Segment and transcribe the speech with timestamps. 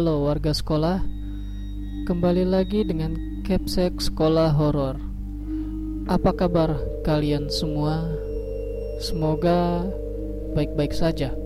[0.00, 1.04] Halo warga sekolah,
[2.08, 4.96] kembali lagi dengan Capsek Sekolah Horor.
[6.08, 6.72] Apa kabar
[7.04, 8.08] kalian semua?
[8.96, 9.84] Semoga
[10.56, 11.36] baik-baik saja.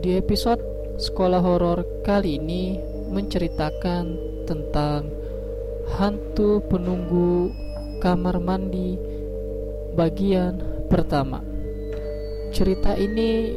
[0.00, 0.64] Di episode
[0.96, 2.80] Sekolah Horor kali ini
[3.12, 4.16] menceritakan
[4.48, 5.12] tentang
[6.00, 7.52] hantu penunggu
[8.00, 8.96] kamar mandi
[9.92, 10.56] bagian
[10.88, 11.44] pertama.
[12.48, 13.52] Cerita ini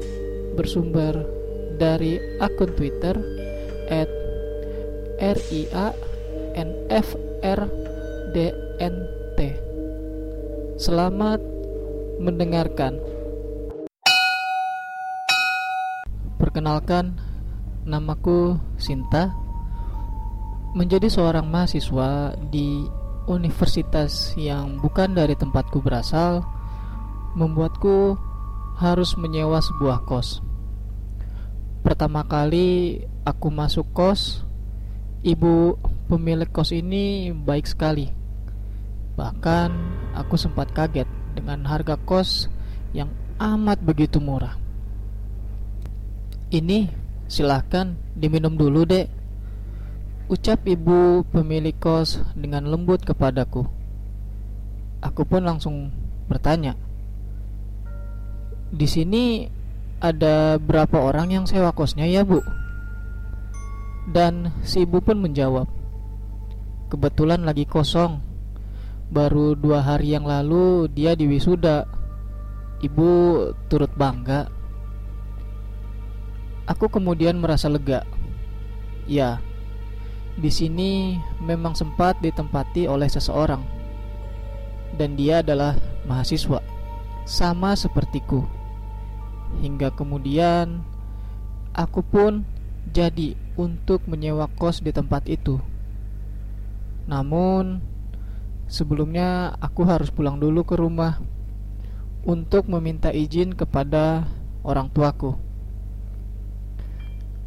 [0.52, 1.16] bersumber
[1.80, 3.35] dari akun Twitter
[3.90, 4.10] at
[5.20, 5.80] RIANFRDNT.
[10.76, 11.40] Selamat
[12.20, 13.00] mendengarkan.
[16.36, 17.16] Perkenalkan,
[17.88, 19.32] namaku Sinta.
[20.76, 22.84] Menjadi seorang mahasiswa di
[23.32, 26.44] universitas yang bukan dari tempatku berasal,
[27.40, 28.20] membuatku
[28.76, 30.44] harus menyewa sebuah kos.
[31.86, 34.42] Pertama kali aku masuk kos,
[35.22, 35.78] ibu
[36.10, 38.10] pemilik kos ini baik sekali.
[39.14, 39.70] Bahkan
[40.18, 41.06] aku sempat kaget
[41.38, 42.50] dengan harga kos
[42.90, 44.58] yang amat begitu murah.
[46.50, 46.90] Ini
[47.30, 49.10] silahkan diminum dulu dek
[50.26, 53.66] Ucap ibu pemilik kos dengan lembut kepadaku
[55.02, 55.90] Aku pun langsung
[56.30, 56.78] bertanya
[58.74, 59.50] Di sini
[60.14, 62.44] ada berapa orang yang sewa kosnya ya bu?
[64.14, 65.66] Dan si ibu pun menjawab
[66.86, 68.22] Kebetulan lagi kosong.
[69.10, 71.90] Baru dua hari yang lalu dia diwisuda
[72.86, 73.10] Ibu
[73.68, 74.46] turut bangga.
[76.70, 78.06] Aku kemudian merasa lega.
[79.10, 79.42] Ya,
[80.38, 83.66] di sini memang sempat ditempati oleh seseorang.
[84.94, 85.74] Dan dia adalah
[86.06, 86.62] mahasiswa.
[87.26, 88.55] Sama sepertiku
[89.64, 90.84] Hingga kemudian
[91.76, 92.48] aku pun
[92.92, 95.60] jadi untuk menyewa kos di tempat itu.
[97.06, 97.80] Namun
[98.66, 101.22] sebelumnya aku harus pulang dulu ke rumah
[102.26, 104.26] untuk meminta izin kepada
[104.66, 105.38] orang tuaku.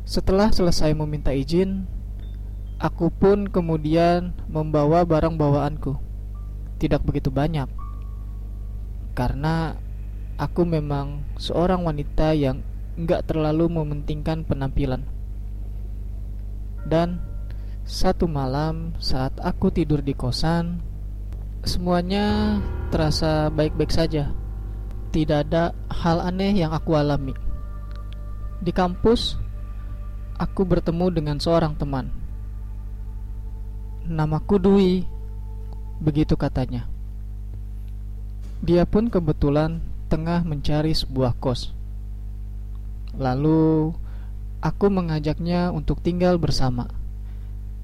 [0.09, 1.84] Setelah selesai meminta izin,
[2.81, 5.99] aku pun kemudian membawa barang bawaanku.
[6.78, 7.69] Tidak begitu banyak.
[9.12, 9.75] Karena
[10.38, 12.62] aku memang seorang wanita yang
[12.94, 15.03] nggak terlalu mementingkan penampilan.
[16.87, 17.19] Dan
[17.82, 20.78] satu malam saat aku tidur di kosan,
[21.66, 22.56] semuanya
[22.94, 24.31] terasa baik-baik saja.
[25.10, 27.34] Tidak ada hal aneh yang aku alami.
[28.62, 29.41] Di kampus,
[30.38, 32.12] aku bertemu dengan seorang teman.
[34.04, 35.04] Namaku Dwi,
[36.00, 36.87] begitu katanya.
[38.60, 41.77] Dia pun kebetulan tengah mencari sebuah kos.
[43.15, 43.93] Lalu
[44.65, 46.89] aku mengajaknya untuk tinggal bersama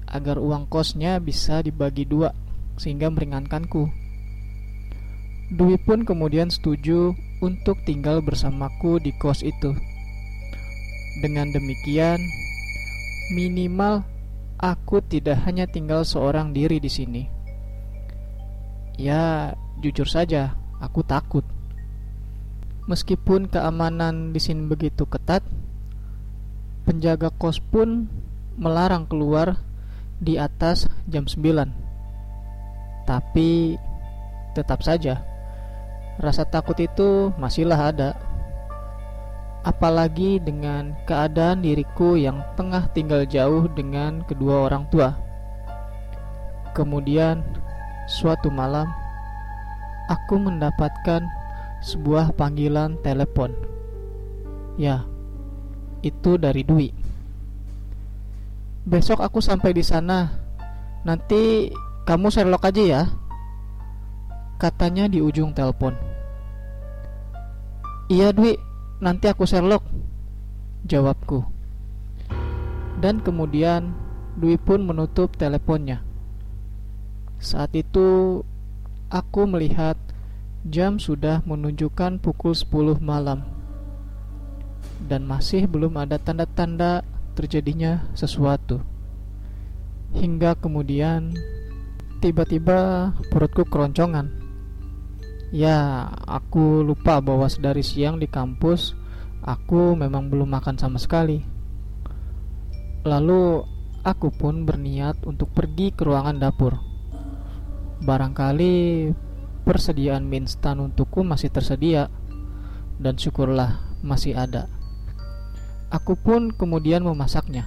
[0.09, 2.33] agar uang kosnya bisa dibagi dua
[2.75, 3.89] sehingga meringankanku.
[5.53, 9.77] Dwi pun kemudian setuju untuk tinggal bersamaku di kos itu.
[11.21, 12.17] Dengan demikian,
[13.31, 14.03] minimal
[14.59, 17.23] aku tidak hanya tinggal seorang diri di sini.
[18.97, 21.45] Ya, jujur saja, aku takut.
[22.85, 25.41] Meskipun keamanan di sini begitu ketat,
[26.85, 28.05] penjaga kos pun
[28.61, 29.57] melarang keluar
[30.21, 33.09] di atas jam 9.
[33.09, 33.77] Tapi
[34.53, 35.25] tetap saja
[36.21, 38.11] rasa takut itu masihlah ada.
[39.65, 45.17] Apalagi dengan keadaan diriku yang tengah tinggal jauh dengan kedua orang tua.
[46.77, 47.41] Kemudian
[48.05, 48.85] suatu malam
[50.05, 51.25] aku mendapatkan
[51.85, 53.53] sebuah panggilan telepon.
[54.81, 55.05] Ya,
[56.01, 56.89] itu dari Dwi.
[58.89, 60.33] Besok aku sampai di sana.
[61.05, 61.69] Nanti
[62.09, 63.03] kamu Sherlock aja ya.
[64.57, 65.93] Katanya di ujung telepon.
[68.09, 68.57] Iya Dwi,
[68.97, 69.85] nanti aku Sherlock.
[70.89, 71.45] Jawabku.
[72.97, 73.93] Dan kemudian
[74.41, 76.01] Dwi pun menutup teleponnya.
[77.37, 78.41] Saat itu
[79.13, 79.97] aku melihat
[80.65, 83.45] Jam sudah menunjukkan pukul 10 malam.
[85.05, 87.05] Dan masih belum ada tanda-tanda
[87.37, 88.81] terjadinya sesuatu.
[90.17, 91.37] Hingga kemudian
[92.25, 94.33] Tiba-tiba perutku keroncongan.
[95.53, 98.97] Ya, aku lupa bahwa sedari siang di kampus
[99.45, 101.37] Aku memang belum makan sama sekali.
[103.05, 103.61] Lalu
[104.01, 106.73] aku pun berniat untuk pergi ke ruangan dapur.
[108.01, 109.13] Barangkali
[109.65, 112.13] persediaan mie instan untukku masih tersedia
[113.01, 114.69] dan syukurlah masih ada.
[115.89, 117.65] Aku pun kemudian memasaknya.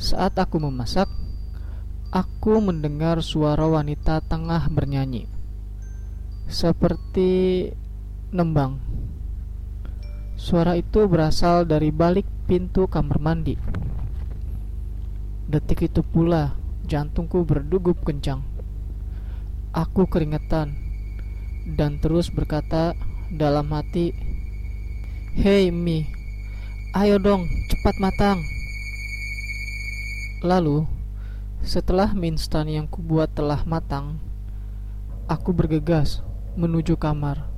[0.00, 1.06] Saat aku memasak,
[2.10, 5.28] aku mendengar suara wanita tengah bernyanyi,
[6.50, 7.70] seperti
[8.34, 8.80] nembang.
[10.34, 13.54] Suara itu berasal dari balik pintu kamar mandi.
[15.46, 16.56] Detik itu pula
[16.88, 18.51] jantungku berdegup kencang.
[19.72, 20.76] Aku keringetan
[21.64, 22.92] dan terus berkata
[23.32, 24.12] dalam hati,
[25.32, 26.04] "Hei Mi,
[26.92, 28.44] ayo dong, cepat matang."
[30.44, 30.84] Lalu,
[31.64, 34.20] setelah mie instan yang kubuat telah matang,
[35.24, 36.20] aku bergegas
[36.52, 37.48] menuju kamar.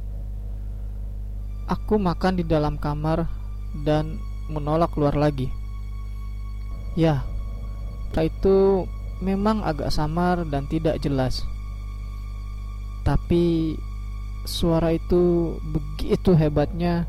[1.67, 3.27] Aku makan di dalam kamar
[3.83, 5.51] dan menolak keluar lagi.
[6.95, 7.27] Ya,
[8.15, 8.87] itu
[9.19, 11.43] memang agak samar dan tidak jelas.
[13.05, 13.77] Tapi
[14.49, 17.05] suara itu begitu hebatnya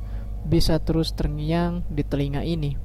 [0.45, 2.77] bisa terus terngiang di telinga ini.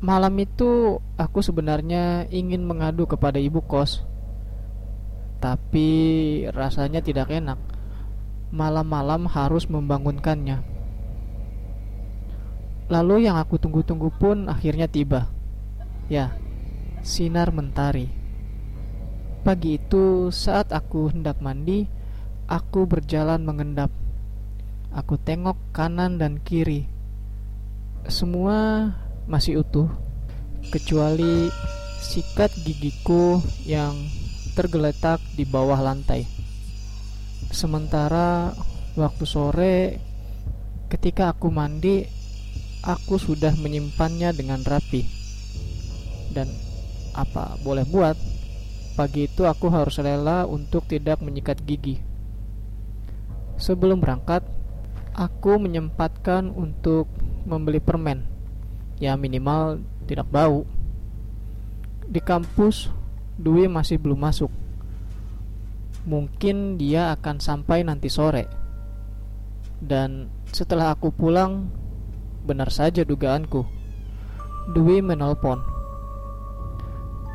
[0.00, 4.04] Malam itu aku sebenarnya ingin mengadu kepada ibu kos.
[5.40, 5.88] Tapi
[6.52, 7.56] rasanya tidak enak.
[8.52, 10.64] Malam-malam harus membangunkannya.
[12.90, 15.30] Lalu yang aku tunggu-tunggu pun akhirnya tiba.
[16.10, 16.34] Ya,
[17.06, 18.19] sinar mentari.
[19.40, 21.88] Pagi itu saat aku hendak mandi,
[22.44, 23.88] aku berjalan mengendap.
[24.92, 26.84] Aku tengok kanan dan kiri.
[28.04, 28.92] Semua
[29.24, 29.88] masih utuh
[30.68, 31.48] kecuali
[32.04, 33.96] sikat gigiku yang
[34.52, 36.28] tergeletak di bawah lantai.
[37.48, 38.52] Sementara
[38.92, 39.76] waktu sore
[40.92, 42.04] ketika aku mandi
[42.84, 45.00] aku sudah menyimpannya dengan rapi.
[46.28, 46.52] Dan
[47.16, 48.39] apa boleh buat
[49.00, 51.96] pagi itu aku harus rela untuk tidak menyikat gigi.
[53.56, 54.44] Sebelum berangkat,
[55.16, 57.08] aku menyempatkan untuk
[57.48, 58.40] membeli permen
[59.00, 60.68] ya minimal tidak bau.
[62.04, 62.92] Di kampus,
[63.40, 64.52] Dwi masih belum masuk.
[66.04, 68.44] Mungkin dia akan sampai nanti sore.
[69.80, 71.72] Dan setelah aku pulang,
[72.44, 73.64] benar saja dugaanku.
[74.76, 75.64] Dwi menelpon.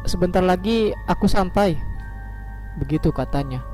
[0.06, 1.74] Sebentar lagi aku sampai.
[2.78, 3.66] Begitu katanya.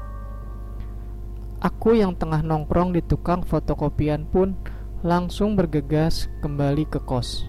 [1.60, 4.56] Aku yang tengah nongkrong di tukang fotokopian pun
[5.04, 7.44] langsung bergegas kembali ke kos.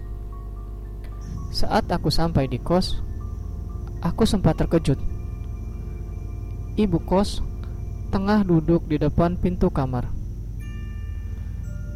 [1.55, 2.99] Saat aku sampai di kos,
[4.03, 4.99] aku sempat terkejut.
[6.75, 7.39] Ibu kos
[8.11, 10.11] tengah duduk di depan pintu kamar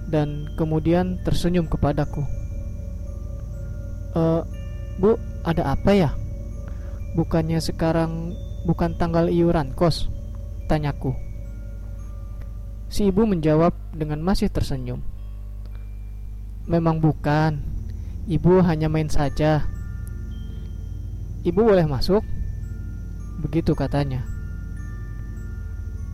[0.07, 2.24] dan kemudian tersenyum kepadaku.
[4.16, 4.22] E,
[4.98, 6.10] bu, ada apa ya?
[7.15, 8.36] Bukannya sekarang
[8.68, 10.12] bukan tanggal iuran kos?
[10.68, 11.15] Tanyaku.
[12.92, 15.00] Si ibu menjawab dengan masih tersenyum.
[16.68, 17.77] Memang bukan,
[18.27, 19.63] Ibu hanya main saja.
[21.48, 22.19] Ibu boleh masuk?
[23.39, 24.27] Begitu katanya.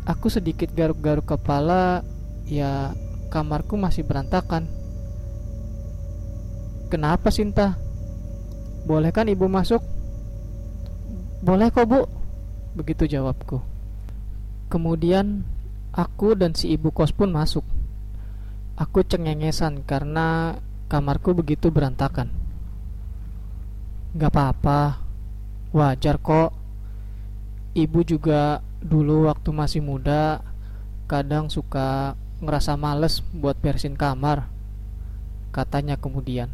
[0.05, 2.05] Aku sedikit garuk-garuk kepala,
[2.45, 2.93] ya
[3.33, 4.69] kamarku masih berantakan.
[6.93, 7.81] Kenapa Sinta?
[8.85, 9.81] Boleh kan ibu masuk?
[11.43, 12.07] Boleh kok bu
[12.79, 13.59] Begitu jawabku
[14.71, 15.43] Kemudian
[15.91, 17.67] aku dan si ibu kos pun masuk
[18.73, 20.57] Aku cengengesan karena
[20.89, 22.33] kamarku begitu berantakan.
[24.17, 24.97] Gak apa-apa,
[25.69, 26.57] wajar kok.
[27.73, 30.41] Ibu juga dulu waktu masih muda
[31.05, 34.49] kadang suka ngerasa males buat bersin kamar.
[35.53, 36.49] Katanya kemudian.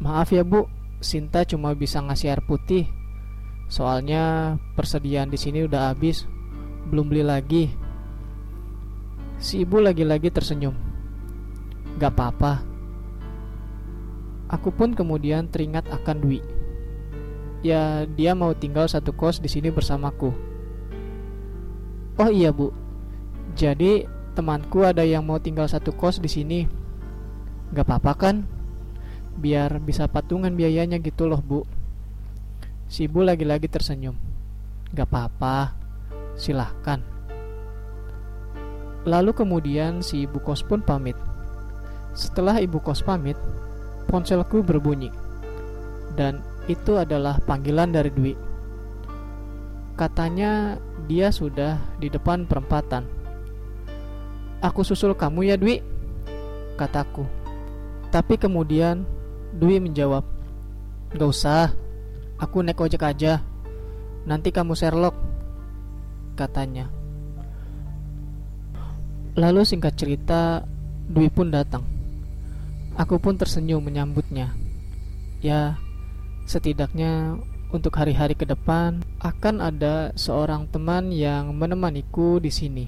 [0.00, 0.68] Maaf ya bu,
[1.00, 2.88] Sinta cuma bisa ngasih air putih.
[3.66, 6.24] Soalnya persediaan di sini udah habis,
[6.88, 7.64] belum beli lagi.
[9.36, 10.72] Si ibu lagi-lagi tersenyum.
[12.00, 12.64] Gak apa-apa.
[14.46, 16.40] Aku pun kemudian teringat akan Dwi.
[17.66, 20.30] Ya, dia mau tinggal satu kos di sini bersamaku.
[22.16, 22.70] Oh iya, Bu.
[23.58, 24.06] Jadi,
[24.38, 26.60] temanku ada yang mau tinggal satu kos di sini.
[27.74, 28.36] Gak apa-apa kan?
[29.36, 31.60] Biar bisa patungan biayanya gitu loh, Bu.
[32.88, 34.16] Si ibu lagi-lagi tersenyum.
[34.94, 35.76] Gak apa-apa.
[36.36, 37.00] Silahkan.
[39.06, 41.14] Lalu kemudian si ibu kos pun pamit.
[42.16, 43.38] Setelah ibu kos pamit,
[44.10, 45.14] ponselku berbunyi.
[46.18, 48.34] Dan itu adalah panggilan dari Dwi.
[49.94, 53.06] Katanya dia sudah di depan perempatan.
[54.64, 55.78] Aku susul kamu ya Dwi,
[56.74, 57.22] kataku.
[58.10, 59.06] Tapi kemudian
[59.56, 60.20] Dwi menjawab,
[61.16, 61.72] Gak usah,
[62.36, 63.40] aku naik ojek aja.
[64.28, 65.16] Nanti kamu Sherlock,
[66.36, 66.92] katanya.
[69.32, 70.60] Lalu singkat cerita,
[71.08, 71.88] Dwi pun datang.
[73.00, 74.52] Aku pun tersenyum menyambutnya.
[75.40, 75.80] Ya,
[76.44, 77.40] setidaknya
[77.72, 82.86] untuk hari-hari ke depan akan ada seorang teman yang menemaniku di sini.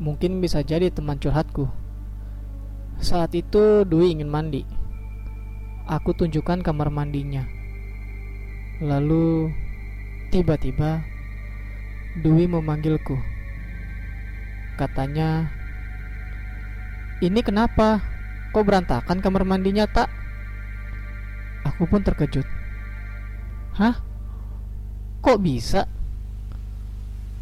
[0.00, 1.68] Mungkin bisa jadi teman curhatku.
[3.00, 4.83] Saat itu Dwi ingin mandi.
[5.84, 7.44] Aku tunjukkan kamar mandinya.
[8.80, 9.52] Lalu
[10.32, 11.04] tiba-tiba
[12.14, 13.20] Dwi memanggilku.
[14.80, 15.50] Katanya,
[17.20, 18.00] "Ini kenapa?
[18.56, 20.08] Kok berantakan kamar mandinya, Tak?"
[21.68, 22.46] Aku pun terkejut.
[23.76, 24.00] Hah?
[25.20, 25.84] Kok bisa?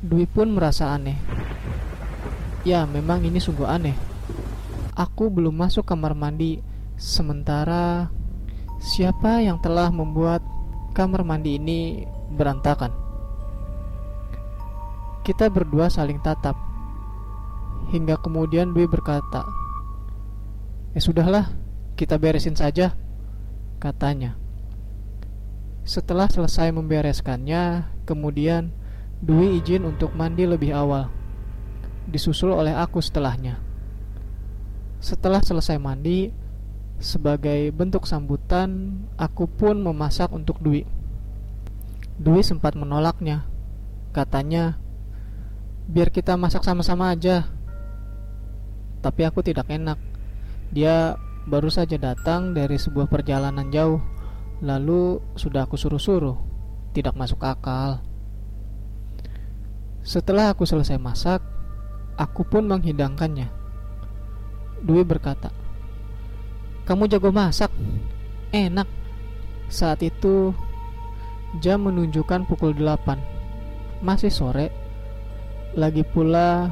[0.02, 1.14] Dwi pun merasa aneh.
[2.66, 3.94] Ya, memang ini sungguh aneh.
[4.98, 6.58] Aku belum masuk kamar mandi,
[6.96, 8.10] sementara
[8.82, 10.42] siapa yang telah membuat
[10.90, 12.02] kamar mandi ini
[12.34, 12.90] berantakan?
[15.22, 16.58] Kita berdua saling tatap.
[17.94, 19.46] Hingga kemudian Dwi berkata,
[20.94, 21.54] "Ya sudahlah,
[21.94, 22.98] kita beresin saja,"
[23.78, 24.34] katanya.
[25.86, 28.74] Setelah selesai membereskannya, kemudian
[29.22, 31.06] Dwi izin untuk mandi lebih awal,
[32.10, 33.62] disusul oleh aku setelahnya.
[34.98, 36.41] Setelah selesai mandi,
[37.02, 40.86] sebagai bentuk sambutan, aku pun memasak untuk Dwi.
[42.16, 43.44] Dwi sempat menolaknya.
[44.14, 44.78] Katanya,
[45.90, 47.50] "Biar kita masak sama-sama aja."
[49.02, 49.98] Tapi aku tidak enak.
[50.70, 51.18] Dia
[51.50, 53.98] baru saja datang dari sebuah perjalanan jauh,
[54.62, 56.38] lalu sudah aku suruh-suruh.
[56.94, 57.98] Tidak masuk akal.
[60.06, 61.42] Setelah aku selesai masak,
[62.14, 63.50] aku pun menghidangkannya.
[64.82, 65.61] Dwi berkata,
[66.88, 67.70] "Kamu jago masak,
[68.54, 68.86] enak."
[69.72, 70.52] Saat itu
[71.60, 73.18] jam menunjukkan pukul 8.
[74.04, 74.72] Masih sore.
[75.72, 76.68] Lagi pula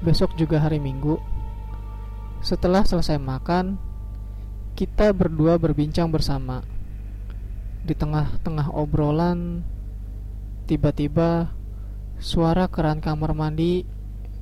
[0.00, 1.20] besok juga hari Minggu.
[2.40, 3.76] Setelah selesai makan,
[4.72, 6.64] kita berdua berbincang bersama.
[7.84, 9.60] Di tengah-tengah obrolan,
[10.64, 11.52] tiba-tiba
[12.16, 13.84] suara keran kamar mandi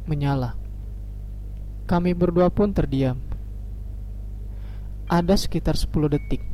[0.06, 0.54] menyala.
[1.90, 3.27] Kami berdua pun terdiam.
[5.08, 6.44] Ada sekitar 10 detik.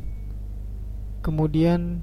[1.19, 1.99] Kemudian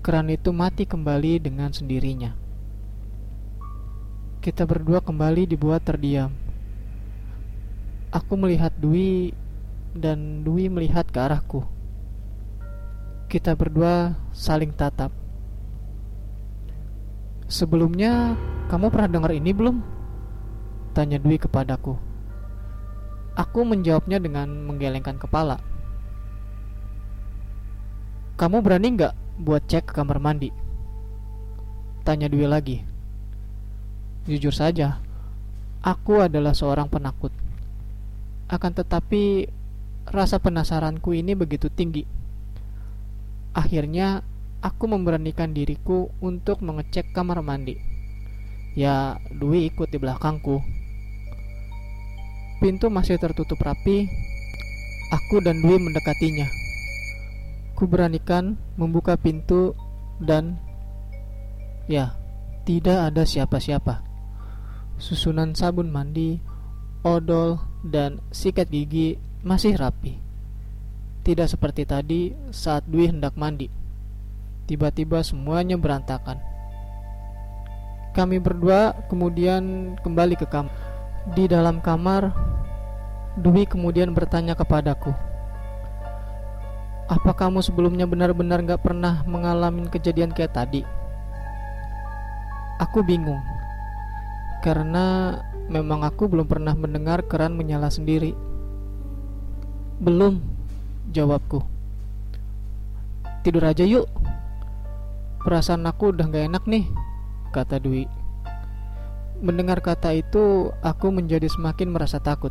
[0.00, 2.32] keran itu mati kembali dengan sendirinya.
[4.40, 6.32] Kita berdua kembali dibuat terdiam.
[8.16, 9.36] Aku melihat Dwi
[9.92, 11.68] dan Dwi melihat ke arahku.
[13.28, 15.12] Kita berdua saling tatap.
[17.44, 18.40] Sebelumnya,
[18.72, 19.84] kamu pernah dengar ini belum?
[20.96, 22.05] Tanya Dwi kepadaku.
[23.36, 25.60] Aku menjawabnya dengan menggelengkan kepala.
[28.40, 29.14] Kamu berani nggak
[29.44, 30.48] buat cek ke kamar mandi?
[32.00, 32.80] Tanya Dwi lagi.
[34.24, 35.00] Jujur saja,
[35.84, 37.30] aku adalah seorang penakut.
[38.48, 39.52] Akan tetapi,
[40.08, 42.08] rasa penasaranku ini begitu tinggi.
[43.52, 44.24] Akhirnya,
[44.64, 47.76] aku memberanikan diriku untuk mengecek kamar mandi.
[48.76, 50.75] Ya, Dwi ikut di belakangku.
[52.56, 54.08] Pintu masih tertutup rapi.
[55.12, 56.48] Aku dan Dwi mendekatinya.
[57.76, 59.76] Ku beranikan membuka pintu
[60.16, 60.56] dan
[61.86, 62.16] ya,
[62.64, 64.00] tidak ada siapa-siapa.
[64.96, 66.40] Susunan sabun mandi,
[67.04, 70.16] odol, dan sikat gigi masih rapi.
[71.22, 73.68] Tidak seperti tadi saat Dwi hendak mandi.
[74.66, 76.40] Tiba-tiba semuanya berantakan.
[78.16, 80.72] Kami berdua kemudian kembali ke kamar.
[81.34, 82.30] Di dalam kamar,
[83.36, 85.12] Dwi kemudian bertanya kepadaku,
[87.04, 90.80] "Apa kamu sebelumnya benar-benar gak pernah mengalami kejadian kayak tadi?"
[92.80, 93.40] Aku bingung,
[94.64, 95.36] karena
[95.68, 98.32] memang aku belum pernah mendengar keran menyala sendiri.
[100.00, 100.40] "Belum,"
[101.12, 101.60] jawabku.
[103.44, 104.08] "Tidur aja yuk."
[105.44, 106.88] Perasaan aku udah gak enak nih,
[107.52, 108.08] kata Dwi.
[109.44, 112.50] Mendengar kata itu, aku menjadi semakin merasa takut.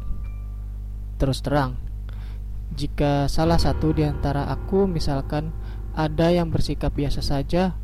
[1.15, 1.79] Terus terang,
[2.75, 5.55] jika salah satu di antara aku, misalkan
[5.95, 7.77] ada yang bersikap biasa saja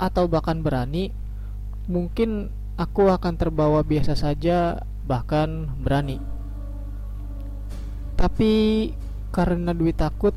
[0.00, 1.12] atau bahkan berani,
[1.84, 2.48] mungkin
[2.80, 6.16] aku akan terbawa biasa saja, bahkan berani.
[8.16, 8.52] Tapi
[9.34, 10.32] karena duit takut,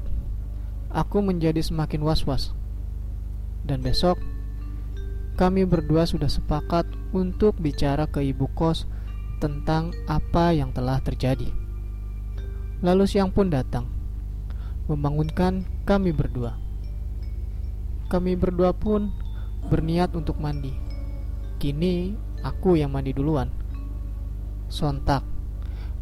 [0.91, 2.51] aku menjadi semakin was-was.
[3.63, 4.19] Dan besok
[5.39, 6.83] kami berdua sudah sepakat
[7.15, 8.85] untuk bicara ke ibu kos
[9.39, 11.60] tentang apa yang telah terjadi.
[12.81, 13.85] Lalu siang pun datang,
[14.89, 16.57] membangunkan kami berdua.
[18.09, 19.13] Kami berdua pun
[19.69, 20.73] berniat untuk mandi.
[21.61, 23.53] Kini aku yang mandi duluan.
[24.65, 25.21] Sontak,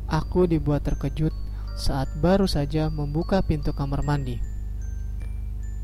[0.08, 1.36] aku dibuat terkejut
[1.76, 4.40] saat baru saja membuka pintu kamar mandi.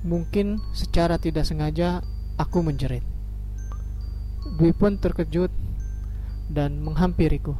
[0.07, 1.99] Mungkin secara tidak sengaja
[2.39, 3.03] aku menjerit.
[4.55, 5.51] Dwi pun terkejut
[6.47, 7.51] dan menghampiriku.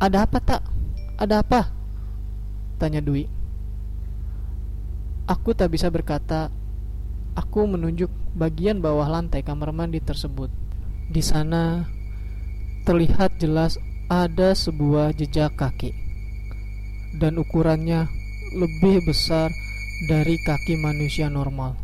[0.00, 0.62] Ada apa tak?
[1.20, 1.81] Ada apa?
[2.82, 3.30] Tanya Dwi.
[5.30, 6.50] Aku tak bisa berkata.
[7.38, 10.50] Aku menunjuk bagian bawah lantai kamar mandi tersebut.
[11.06, 11.86] Di sana
[12.82, 13.78] terlihat jelas
[14.10, 15.94] ada sebuah jejak kaki.
[17.22, 18.10] Dan ukurannya
[18.58, 19.54] lebih besar
[20.10, 21.78] dari kaki manusia normal.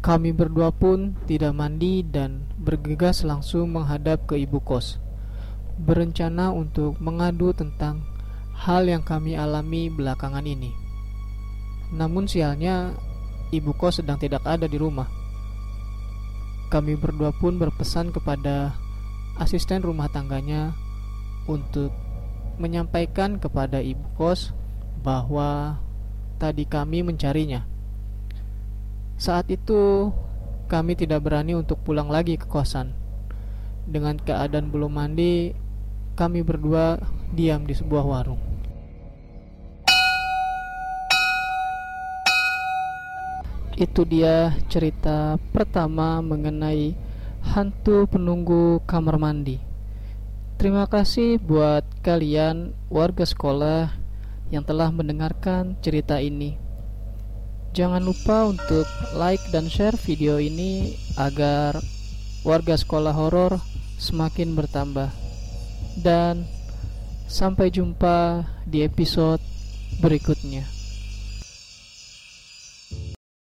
[0.00, 4.96] Kami berdua pun tidak mandi dan bergegas langsung menghadap ke ibu kos.
[5.76, 8.11] Berencana untuk mengadu tentang
[8.62, 10.70] hal yang kami alami belakangan ini.
[11.90, 12.94] Namun sialnya
[13.50, 15.10] ibu kos sedang tidak ada di rumah.
[16.70, 18.72] Kami berdua pun berpesan kepada
[19.36, 20.72] asisten rumah tangganya
[21.50, 21.90] untuk
[22.62, 24.54] menyampaikan kepada ibu kos
[25.02, 25.82] bahwa
[26.38, 27.66] tadi kami mencarinya.
[29.18, 30.14] Saat itu
[30.70, 32.94] kami tidak berani untuk pulang lagi ke kosan.
[33.82, 35.50] Dengan keadaan belum mandi,
[36.14, 37.02] kami berdua
[37.34, 38.51] diam di sebuah warung.
[43.72, 46.92] Itu dia cerita pertama mengenai
[47.40, 49.56] hantu penunggu kamar mandi.
[50.60, 53.90] Terima kasih buat kalian warga sekolah
[54.52, 56.60] yang telah mendengarkan cerita ini.
[57.72, 58.84] Jangan lupa untuk
[59.16, 61.80] like dan share video ini agar
[62.44, 63.56] warga sekolah horor
[63.96, 65.08] semakin bertambah.
[65.96, 66.44] Dan
[67.24, 69.40] sampai jumpa di episode
[70.04, 70.81] berikutnya.